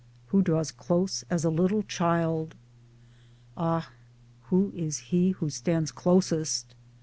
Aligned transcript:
Who 0.29 0.41
draws 0.41 0.71
close 0.71 1.23
as 1.29 1.45
a 1.45 1.51
little 1.51 1.83
child? 1.83 2.55
Ah! 3.55 3.91
who 4.45 4.71
is 4.75 4.97
he 4.97 5.29
who 5.33 5.51
stands 5.51 5.91
closest 5.91 6.73